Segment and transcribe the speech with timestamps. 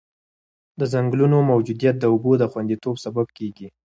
[0.79, 3.67] د ځنګلونو موجودیت د اوبو د خونديتوب سبب کېږي.